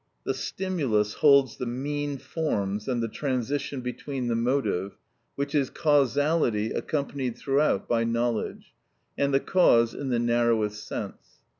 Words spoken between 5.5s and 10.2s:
is causality accompanied throughout by knowledge, and the cause in the